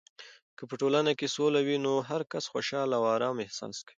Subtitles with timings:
[0.57, 3.89] که په ټولنه کې سوله وي، نو هرکس خوشحال او ارام احساس کوي.